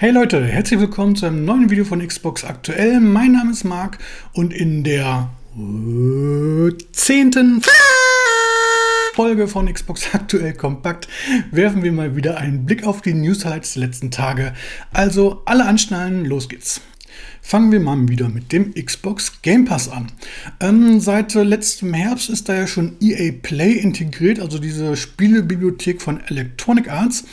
[0.00, 3.00] Hey Leute, herzlich willkommen zu einem neuen Video von Xbox Aktuell.
[3.00, 3.98] Mein Name ist Marc
[4.32, 7.60] und in der äh, zehnten
[9.12, 11.06] Folge von Xbox Aktuell Kompakt
[11.50, 14.54] werfen wir mal wieder einen Blick auf die News-Highlights der letzten Tage.
[14.90, 16.80] Also alle anschnallen, los geht's.
[17.42, 20.10] Fangen wir mal wieder mit dem Xbox Game Pass an.
[20.60, 26.22] Ähm, seit letztem Herbst ist da ja schon EA Play integriert, also diese Spielebibliothek von
[26.26, 27.24] Electronic Arts.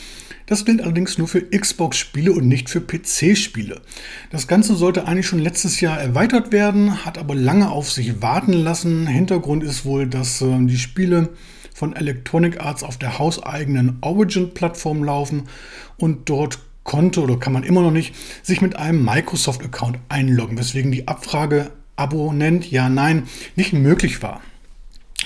[0.48, 3.82] Das gilt allerdings nur für Xbox-Spiele und nicht für PC-Spiele.
[4.30, 8.54] Das Ganze sollte eigentlich schon letztes Jahr erweitert werden, hat aber lange auf sich warten
[8.54, 9.06] lassen.
[9.06, 11.28] Hintergrund ist wohl, dass äh, die Spiele
[11.74, 15.44] von Electronic Arts auf der hauseigenen Origin-Plattform laufen
[15.98, 20.90] und dort konnte oder kann man immer noch nicht sich mit einem Microsoft-Account einloggen, weswegen
[20.90, 24.40] die Abfrage Abonnent, ja, nein, nicht möglich war.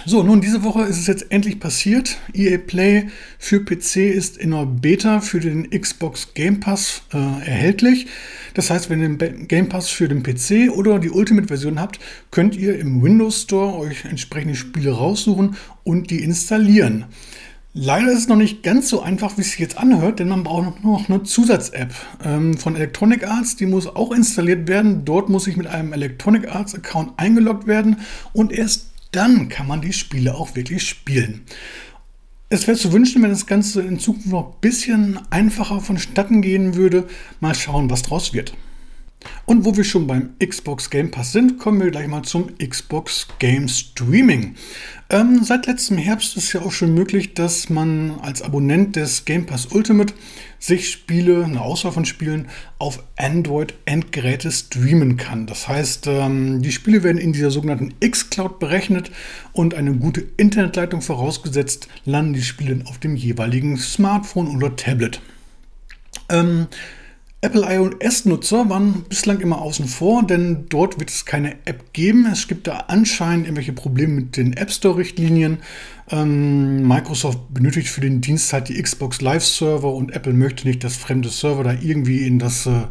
[0.05, 2.19] So, nun diese Woche ist es jetzt endlich passiert.
[2.35, 8.09] EA Play für PC ist in einer Beta für den Xbox Game Pass äh, erhältlich.
[8.55, 12.01] Das heißt, wenn ihr den Game Pass für den PC oder die Ultimate-Version habt,
[12.33, 17.05] könnt ihr im Windows Store euch entsprechende Spiele raussuchen und die installieren.
[17.75, 20.43] Leider ist es noch nicht ganz so einfach, wie es sich jetzt anhört, denn man
[20.43, 23.57] braucht noch eine Zusatz-App ähm, von Electronic Arts.
[23.57, 25.05] Die muss auch installiert werden.
[25.05, 28.01] Dort muss ich mit einem Electronic Arts Account eingeloggt werden
[28.35, 31.43] und erst dann kann man die Spiele auch wirklich spielen.
[32.49, 36.75] Es wäre zu wünschen, wenn das Ganze in Zukunft noch ein bisschen einfacher vonstatten gehen
[36.75, 37.07] würde.
[37.41, 38.55] Mal schauen, was draus wird.
[39.45, 43.29] Und wo wir schon beim Xbox Game Pass sind, kommen wir gleich mal zum Xbox
[43.39, 44.55] Game Streaming.
[45.11, 49.45] Ähm, seit letztem Herbst ist ja auch schon möglich, dass man als Abonnent des Game
[49.45, 50.15] Pass Ultimate
[50.59, 52.47] sich Spiele, eine Auswahl von Spielen
[52.79, 55.47] auf Android-Endgeräte streamen kann.
[55.47, 59.11] Das heißt, ähm, die Spiele werden in dieser sogenannten X-Cloud berechnet
[59.53, 65.21] und eine gute Internetleitung vorausgesetzt, landen die Spiele auf dem jeweiligen Smartphone oder Tablet.
[66.29, 66.69] Ähm,
[67.45, 72.25] Apple iOS-Nutzer waren bislang immer außen vor, denn dort wird es keine App geben.
[72.33, 75.59] Es gibt da anscheinend irgendwelche Probleme mit den App Store-Richtlinien.
[76.09, 80.97] Ähm, Microsoft benötigt für den Dienst halt die Xbox Live-Server und Apple möchte nicht, dass
[80.97, 82.83] fremde Server da irgendwie in das äh,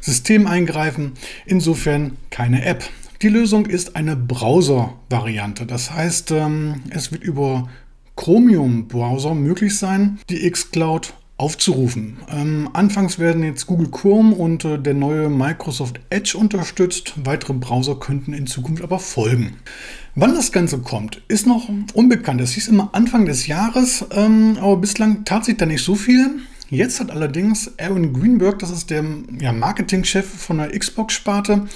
[0.00, 1.12] System eingreifen.
[1.44, 2.84] Insofern keine App.
[3.20, 5.66] Die Lösung ist eine Browser-Variante.
[5.66, 7.68] Das heißt, ähm, es wird über
[8.16, 12.18] Chromium-Browser möglich sein, die xCloud aufzurufen.
[12.30, 17.14] Ähm, anfangs werden jetzt Google Chrome und äh, der neue Microsoft Edge unterstützt.
[17.24, 19.54] Weitere Browser könnten in Zukunft aber folgen.
[20.16, 22.40] Wann das Ganze kommt, ist noch unbekannt.
[22.40, 26.40] Es hieß immer Anfang des Jahres, ähm, aber bislang tat sich da nicht so viel.
[26.70, 29.02] Jetzt hat allerdings Aaron Greenberg, das ist der
[29.40, 31.66] ja, Marketingchef von der Xbox-Sparte,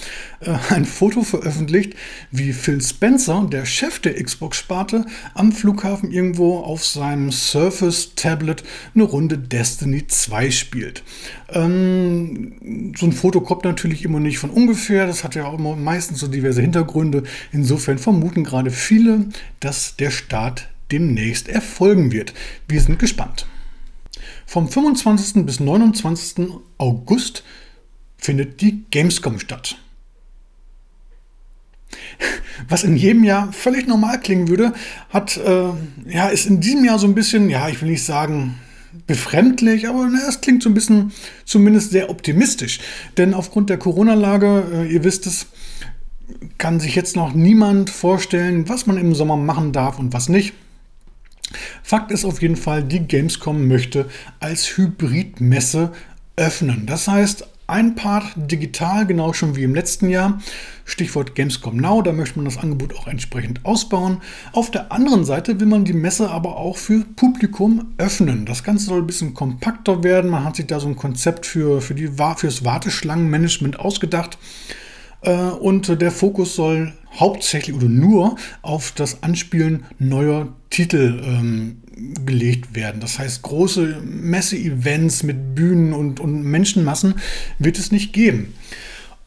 [0.41, 1.95] äh, ein Foto veröffentlicht,
[2.31, 8.65] wie Phil Spencer, der Chef der Xbox-Sparte, am Flughafen irgendwo auf seinem Surface-Tablet
[8.95, 11.03] eine Runde Destiny 2 spielt.
[11.49, 15.75] Ähm, so ein Foto kommt natürlich immer nicht von ungefähr, das hat ja auch immer
[15.75, 17.23] meistens so diverse Hintergründe.
[17.51, 19.27] Insofern vermuten gerade viele,
[19.59, 22.35] dass der Start demnächst erfolgen wird.
[22.69, 23.47] Wir sind gespannt.
[24.47, 25.45] Vom 25.
[25.47, 26.49] bis 29.
[26.79, 27.45] August
[28.17, 29.77] findet die Gamescom statt.
[32.69, 34.73] Was in jedem Jahr völlig normal klingen würde,
[35.11, 35.71] hat, äh,
[36.07, 38.59] ja, ist in diesem Jahr so ein bisschen, ja, ich will nicht sagen
[39.07, 41.13] befremdlich, aber na, es klingt so ein bisschen
[41.45, 42.81] zumindest sehr optimistisch.
[43.17, 45.47] Denn aufgrund der Corona-Lage, äh, ihr wisst es,
[46.59, 50.55] kann sich jetzt noch niemand vorstellen, was man im Sommer machen darf und was nicht.
[51.83, 54.09] Fakt ist auf jeden Fall, die Gamescom möchte
[54.41, 55.93] als Hybridmesse
[56.37, 56.87] öffnen.
[56.87, 60.41] Das heißt, ein Part digital, genau schon wie im letzten Jahr.
[60.85, 64.19] Stichwort Gamescom Now, da möchte man das Angebot auch entsprechend ausbauen.
[64.53, 68.45] Auf der anderen Seite will man die Messe aber auch für Publikum öffnen.
[68.45, 70.31] Das Ganze soll ein bisschen kompakter werden.
[70.31, 74.37] Man hat sich da so ein Konzept für, für, die, fürs Warteschlangenmanagement ausgedacht.
[75.23, 81.83] Äh, und der Fokus soll hauptsächlich oder nur auf das Anspielen neuer Titel ähm,
[82.25, 83.01] gelegt werden.
[83.01, 87.17] Das heißt, große Messe-Events mit Bühnen und, und Menschenmassen
[87.59, 88.55] wird es nicht geben.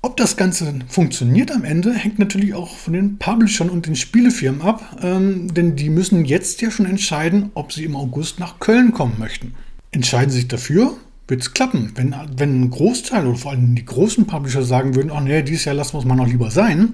[0.01, 4.62] Ob das Ganze funktioniert am Ende, hängt natürlich auch von den Publishern und den Spielefirmen
[4.62, 8.91] ab, ähm, denn die müssen jetzt ja schon entscheiden, ob sie im August nach Köln
[8.91, 9.56] kommen möchten.
[9.91, 10.95] Entscheiden sich dafür,
[11.27, 11.92] wird es klappen.
[11.95, 15.66] Wenn, wenn ein Großteil oder vor allem die großen Publisher sagen würden, ach nee, dieses
[15.66, 16.94] Jahr lassen wir es mal noch lieber sein,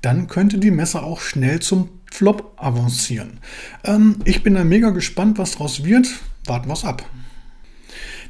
[0.00, 3.40] dann könnte die Messe auch schnell zum Flop avancieren.
[3.84, 6.08] Ähm, ich bin da mega gespannt, was daraus wird.
[6.44, 7.04] Warten wir es ab.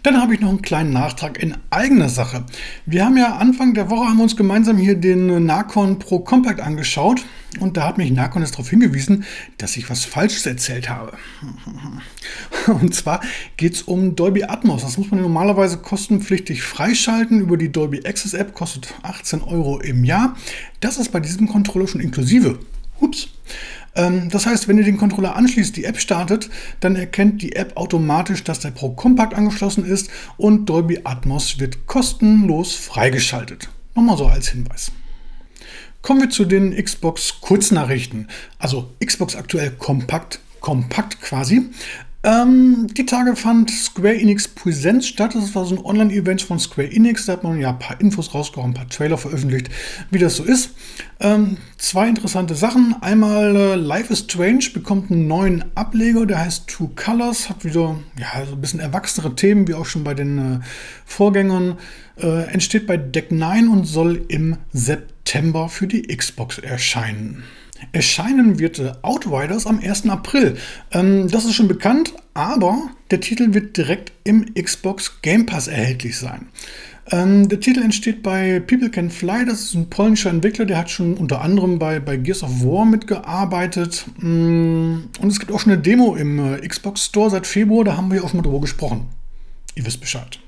[0.03, 2.45] Dann habe ich noch einen kleinen Nachtrag in eigener Sache.
[2.87, 6.61] Wir haben ja Anfang der Woche haben wir uns gemeinsam hier den Narcon Pro Compact
[6.61, 7.25] angeschaut
[7.61, 9.25] und da hat mich Narcon jetzt darauf hingewiesen,
[9.59, 11.13] dass ich was Falsches erzählt habe.
[12.81, 13.21] Und zwar
[13.57, 14.83] geht es um Dolby Atmos.
[14.83, 20.05] Das muss man normalerweise kostenpflichtig freischalten über die Dolby Access App, kostet 18 Euro im
[20.05, 20.35] Jahr.
[20.81, 22.59] Das ist bei diesem Controller schon inklusive.
[23.03, 23.29] Ups.
[23.95, 26.49] Ähm, das heißt, wenn ihr den Controller anschließt, die App startet,
[26.81, 31.87] dann erkennt die App automatisch, dass der Pro Compact angeschlossen ist und Dolby Atmos wird
[31.87, 33.69] kostenlos freigeschaltet.
[33.95, 34.93] Nochmal so als Hinweis.
[36.01, 38.29] Kommen wir zu den Xbox Kurznachrichten.
[38.59, 41.71] Also Xbox aktuell kompakt, kompakt quasi.
[42.25, 45.35] Ähm, die Tage fand Square Enix Präsenz statt.
[45.35, 47.27] Das war so ein Online-Event von Square Enix.
[47.27, 49.71] Da hat man ja ein paar Infos rausgehauen, ein paar Trailer veröffentlicht,
[50.13, 50.71] wie das so ist.
[51.19, 52.95] Ähm, zwei interessante Sachen.
[53.01, 57.99] Einmal äh, Life is Strange bekommt einen neuen Ableger, der heißt Two Colors, hat wieder
[58.17, 60.61] ja, so ein bisschen erwachsenere Themen, wie auch schon bei den äh,
[61.05, 61.77] Vorgängern.
[62.21, 67.43] Äh, entsteht bei Deck 9 und soll im September für die Xbox erscheinen.
[67.93, 70.09] Erscheinen wird äh, Outriders am 1.
[70.09, 70.57] April.
[70.93, 76.17] Ähm, das ist schon bekannt, aber der Titel wird direkt im Xbox Game Pass erhältlich
[76.19, 76.47] sein.
[77.11, 80.91] Ähm, der Titel entsteht bei People Can Fly, das ist ein polnischer Entwickler, der hat
[80.91, 84.07] schon unter anderem bei, bei Gears of War mitgearbeitet.
[84.19, 87.97] Mm, und es gibt auch schon eine Demo im äh, Xbox Store seit Februar, da
[87.97, 89.09] haben wir auch schon mal drüber gesprochen.
[89.75, 90.39] Ihr wisst Bescheid.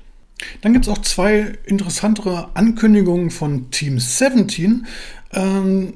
[0.61, 4.85] Dann gibt es auch zwei interessantere Ankündigungen von Team 17.
[5.33, 5.93] Ähm,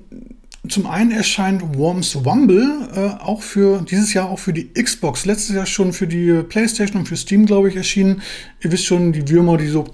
[0.68, 5.26] zum einen erscheint Worms Wumble äh, auch für dieses Jahr auch für die Xbox.
[5.26, 8.22] Letztes Jahr schon für die PlayStation und für Steam, glaube ich, erschienen.
[8.62, 9.86] Ihr wisst schon, die Würmer, die so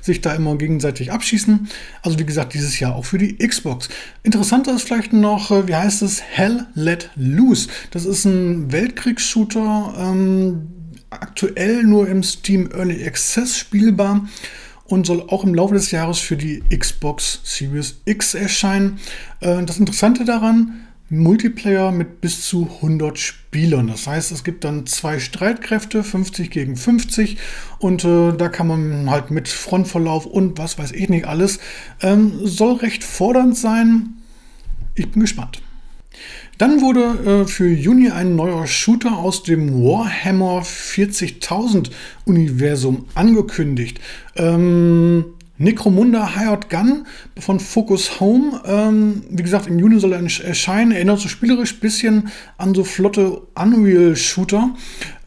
[0.00, 1.68] sich da immer gegenseitig abschießen.
[2.02, 3.88] Also wie gesagt, dieses Jahr auch für die Xbox.
[4.22, 7.68] Interessanter ist vielleicht noch, äh, wie heißt es, Hell Let Loose.
[7.90, 10.68] Das ist ein Weltkriegsshooter, ähm,
[11.10, 14.26] aktuell nur im Steam Early Access spielbar
[14.84, 18.98] und soll auch im Laufe des Jahres für die Xbox Series X erscheinen.
[19.40, 23.86] Äh, das Interessante daran, Multiplayer mit bis zu 100 Spielern.
[23.86, 27.36] Das heißt, es gibt dann zwei Streitkräfte, 50 gegen 50
[27.78, 31.58] und äh, da kann man halt mit Frontverlauf und was weiß ich nicht alles.
[32.00, 34.14] Ähm, soll recht fordernd sein.
[34.94, 35.62] Ich bin gespannt.
[36.58, 41.90] Dann wurde äh, für Juni ein neuer Shooter aus dem Warhammer 40.000
[42.24, 44.00] Universum angekündigt.
[44.36, 45.24] Ähm,
[45.62, 47.06] Necromunda Hired Gun
[47.38, 48.60] von Focus Home.
[48.66, 50.90] Ähm, wie gesagt, im Juni soll er erscheinen.
[50.90, 54.70] Erinnert so spielerisch ein bisschen an so flotte Unreal-Shooter.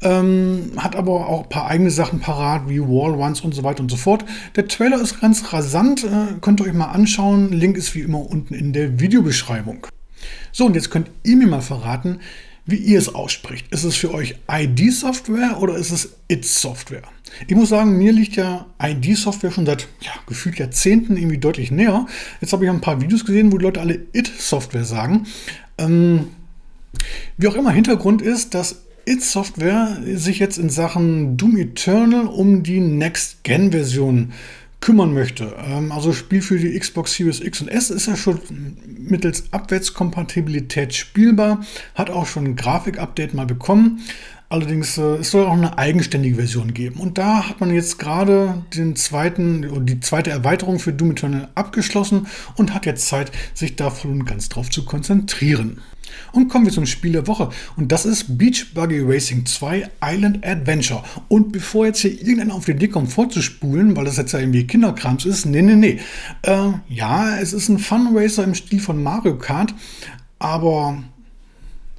[0.01, 3.81] Ähm, hat aber auch ein paar eigene Sachen parat, wie Wall Runs und so weiter
[3.81, 4.25] und so fort.
[4.55, 6.03] Der Trailer ist ganz rasant.
[6.03, 7.53] Äh, könnt ihr euch mal anschauen.
[7.53, 9.87] Link ist wie immer unten in der Videobeschreibung.
[10.51, 12.19] So, und jetzt könnt ihr mir mal verraten,
[12.65, 13.71] wie ihr es ausspricht.
[13.71, 17.03] Ist es für euch ID-Software oder ist es It-Software?
[17.47, 22.07] Ich muss sagen, mir liegt ja ID-Software schon seit ja, gefühlt Jahrzehnten irgendwie deutlich näher.
[22.41, 25.27] Jetzt habe ich ein paar Videos gesehen, wo die Leute alle It-Software sagen.
[25.77, 26.29] Ähm,
[27.37, 32.63] wie auch immer, Hintergrund ist, dass It Software sich jetzt in Sachen Doom Eternal um
[32.63, 34.33] die Next-Gen-Version
[34.81, 35.55] kümmern möchte.
[35.57, 38.39] Ähm, also Spiel für die Xbox Series X und S ist ja schon
[38.97, 41.61] mittels Abwärtskompatibilität spielbar,
[41.93, 44.01] hat auch schon ein Grafik-Update mal bekommen.
[44.47, 46.99] Allerdings äh, es soll auch eine eigenständige Version geben.
[46.99, 52.27] Und da hat man jetzt gerade den zweiten, die zweite Erweiterung für Doom Eternal abgeschlossen
[52.55, 55.81] und hat jetzt Zeit, sich da voll und ganz drauf zu konzentrieren.
[56.31, 57.49] Und kommen wir zum Spiel der Woche.
[57.75, 61.03] Und das ist Beach Buggy Racing 2 Island Adventure.
[61.27, 64.67] Und bevor jetzt hier irgendeiner auf die Idee kommt, vorzuspulen, weil das jetzt ja irgendwie
[64.67, 65.99] Kinderkrams ist, nee, nee, nee.
[66.41, 69.73] Äh, ja, es ist ein Fun Racer im Stil von Mario Kart,
[70.39, 71.03] aber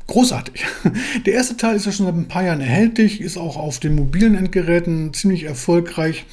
[0.06, 0.64] großartig.
[1.26, 3.94] Der erste Teil ist ja schon seit ein paar Jahren erhältlich, ist auch auf den
[3.94, 6.26] mobilen Endgeräten ziemlich erfolgreich.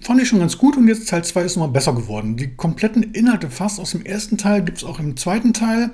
[0.00, 2.36] Fand ich schon ganz gut und jetzt Teil 2 ist nochmal besser geworden.
[2.36, 5.92] Die kompletten Inhalte fast aus dem ersten Teil gibt es auch im zweiten Teil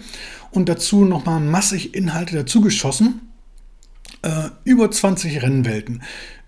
[0.50, 3.20] und dazu nochmal massig Inhalte dazugeschossen.
[4.22, 6.02] Äh, über 20 Rennwelten,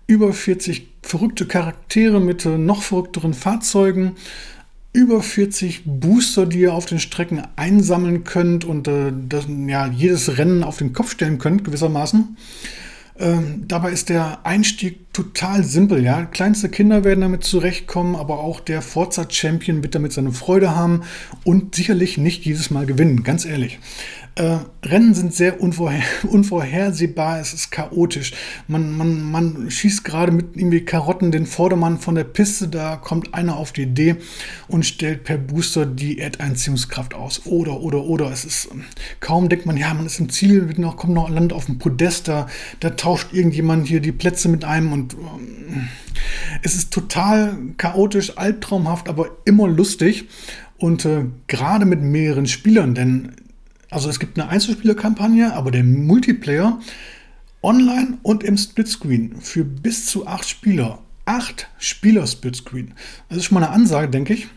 [0.07, 4.15] über 40 verrückte Charaktere mit äh, noch verrückteren Fahrzeugen,
[4.91, 10.37] über 40 Booster, die ihr auf den Strecken einsammeln könnt und äh, das, ja, jedes
[10.39, 12.37] Rennen auf den Kopf stellen könnt, gewissermaßen.
[13.19, 16.03] Ähm, dabei ist der Einstieg total simpel.
[16.03, 16.25] Ja?
[16.25, 21.03] Kleinste Kinder werden damit zurechtkommen, aber auch der Forza Champion wird damit seine Freude haben
[21.43, 23.79] und sicherlich nicht jedes Mal gewinnen, ganz ehrlich.
[24.35, 28.33] Äh, Rennen sind sehr unvorher unvorhersehbar, es ist chaotisch.
[28.67, 33.33] Man, man, man schießt gerade mit irgendwie Karotten den Vordermann von der Piste, da kommt
[33.33, 34.15] einer auf die Idee
[34.67, 37.45] und stellt per Booster die Erdeinziehungskraft aus.
[37.45, 38.31] Oder, oder, oder.
[38.31, 38.69] Es ist
[39.19, 42.27] kaum denkt man, ja, man ist im Ziel, noch, kommt noch Land auf dem Podest,
[42.27, 42.47] da,
[42.79, 45.89] da tauscht irgendjemand hier die Plätze mit einem und ähm,
[46.63, 50.27] es ist total chaotisch, albtraumhaft, aber immer lustig
[50.77, 53.33] und äh, gerade mit mehreren Spielern, denn
[53.89, 56.79] also es gibt eine Einzelspielerkampagne, aber der Multiplayer
[57.61, 60.99] online und im Splitscreen für bis zu acht Spieler.
[61.25, 62.93] Acht Spieler Splitscreen.
[63.27, 64.47] Das ist schon mal eine Ansage, denke ich.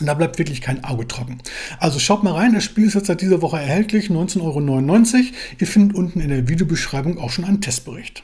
[0.00, 1.38] Und da bleibt wirklich kein Auge trocken.
[1.78, 5.24] Also schaut mal rein, das Spiel ist jetzt seit dieser Woche erhältlich, 19,99 Euro.
[5.58, 8.22] Ihr findet unten in der Videobeschreibung auch schon einen Testbericht.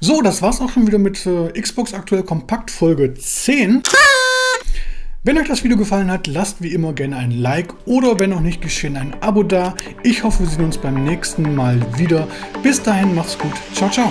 [0.00, 3.82] So, das war's auch schon wieder mit äh, Xbox Aktuell Kompakt Folge 10.
[5.22, 8.40] Wenn euch das Video gefallen hat, lasst wie immer gerne ein Like oder wenn noch
[8.40, 9.74] nicht geschehen, ein Abo da.
[10.02, 12.26] Ich hoffe, wir sehen uns beim nächsten Mal wieder.
[12.62, 13.52] Bis dahin, macht's gut.
[13.74, 14.10] Ciao, ciao.